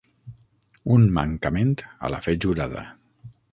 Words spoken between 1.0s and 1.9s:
mancament